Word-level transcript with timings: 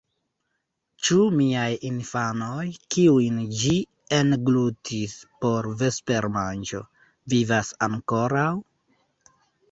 "Ĉu 1.07 1.15
miaj 1.39 1.65
infanoj, 1.89 2.63
kiujn 2.95 3.35
ĝi 3.59 3.73
englutis 4.19 5.13
por 5.45 5.67
vespermanĝo, 5.81 6.81
vivas 7.35 7.69
ankoraŭ?" 7.89 8.47